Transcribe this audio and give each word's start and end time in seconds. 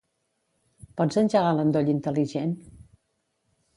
Pots 1.01 1.21
engegar 1.21 1.53
l'endoll 1.59 1.93
intel·ligent? 1.93 2.57